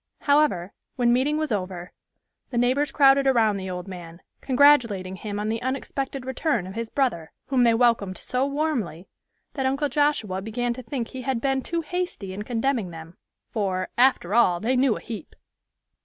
[0.21, 1.91] However, when meeting was over,
[2.49, 6.89] the neighbors crowded around the old man, congratulating him on the unexpected return of his
[6.89, 9.07] brother, whom they welcomed so warmly
[9.53, 13.15] that Uncle Joshua began to think he had been too hasty in condemning them,
[13.51, 15.35] for "after all, they knew a heap."